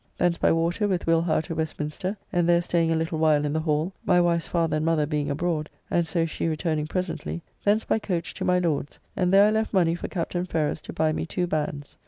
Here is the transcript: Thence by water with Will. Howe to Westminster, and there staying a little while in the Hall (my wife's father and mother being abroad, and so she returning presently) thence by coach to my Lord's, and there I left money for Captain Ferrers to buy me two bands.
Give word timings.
Thence 0.17 0.39
by 0.39 0.51
water 0.51 0.87
with 0.87 1.05
Will. 1.05 1.21
Howe 1.21 1.41
to 1.41 1.53
Westminster, 1.53 2.15
and 2.33 2.49
there 2.49 2.63
staying 2.63 2.91
a 2.91 2.95
little 2.95 3.19
while 3.19 3.45
in 3.45 3.53
the 3.53 3.59
Hall 3.59 3.93
(my 4.03 4.19
wife's 4.19 4.47
father 4.47 4.77
and 4.77 4.83
mother 4.83 5.05
being 5.05 5.29
abroad, 5.29 5.69
and 5.91 6.07
so 6.07 6.25
she 6.25 6.47
returning 6.47 6.87
presently) 6.87 7.43
thence 7.63 7.85
by 7.85 7.99
coach 7.99 8.33
to 8.33 8.43
my 8.43 8.57
Lord's, 8.57 8.97
and 9.15 9.31
there 9.31 9.45
I 9.47 9.51
left 9.51 9.75
money 9.75 9.93
for 9.93 10.07
Captain 10.07 10.47
Ferrers 10.47 10.81
to 10.81 10.93
buy 10.93 11.11
me 11.13 11.27
two 11.27 11.45
bands. 11.45 11.97